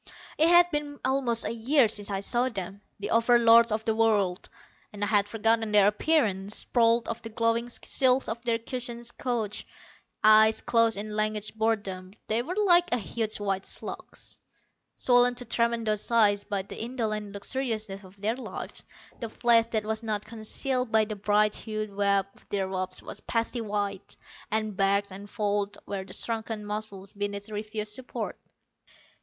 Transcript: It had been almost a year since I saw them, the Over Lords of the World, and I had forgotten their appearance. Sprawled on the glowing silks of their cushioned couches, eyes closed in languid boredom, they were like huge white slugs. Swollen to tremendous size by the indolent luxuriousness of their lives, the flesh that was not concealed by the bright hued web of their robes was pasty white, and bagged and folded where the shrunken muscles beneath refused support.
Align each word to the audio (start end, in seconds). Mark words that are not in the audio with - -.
It 0.35 0.49
had 0.49 0.71
been 0.71 0.99
almost 1.05 1.45
a 1.45 1.53
year 1.53 1.87
since 1.87 2.09
I 2.09 2.21
saw 2.21 2.49
them, 2.49 2.81
the 2.99 3.11
Over 3.11 3.37
Lords 3.37 3.71
of 3.71 3.85
the 3.85 3.93
World, 3.93 4.49
and 4.91 5.03
I 5.03 5.05
had 5.05 5.29
forgotten 5.29 5.71
their 5.71 5.85
appearance. 5.85 6.55
Sprawled 6.57 7.07
on 7.07 7.17
the 7.21 7.29
glowing 7.29 7.69
silks 7.69 8.27
of 8.27 8.41
their 8.43 8.57
cushioned 8.57 9.11
couches, 9.19 9.63
eyes 10.23 10.61
closed 10.61 10.97
in 10.97 11.15
languid 11.15 11.51
boredom, 11.55 12.13
they 12.25 12.41
were 12.41 12.55
like 12.55 12.91
huge 12.91 13.39
white 13.39 13.67
slugs. 13.67 14.39
Swollen 14.97 15.35
to 15.35 15.45
tremendous 15.45 16.01
size 16.03 16.45
by 16.45 16.63
the 16.63 16.81
indolent 16.81 17.33
luxuriousness 17.33 18.03
of 18.03 18.19
their 18.19 18.35
lives, 18.37 18.83
the 19.19 19.29
flesh 19.29 19.67
that 19.67 19.83
was 19.85 20.01
not 20.01 20.25
concealed 20.25 20.91
by 20.91 21.05
the 21.05 21.15
bright 21.15 21.53
hued 21.55 21.93
web 21.93 22.25
of 22.33 22.49
their 22.49 22.67
robes 22.67 23.03
was 23.03 23.21
pasty 23.21 23.61
white, 23.61 24.17
and 24.49 24.75
bagged 24.75 25.11
and 25.11 25.29
folded 25.29 25.77
where 25.85 26.03
the 26.05 26.13
shrunken 26.13 26.65
muscles 26.65 27.13
beneath 27.13 27.51
refused 27.51 27.93
support. 27.93 28.39